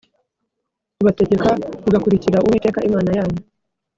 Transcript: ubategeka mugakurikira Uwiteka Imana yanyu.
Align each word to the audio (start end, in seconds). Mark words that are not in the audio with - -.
ubategeka 1.01 1.49
mugakurikira 1.83 2.37
Uwiteka 2.45 2.79
Imana 2.87 3.09
yanyu. 3.17 3.39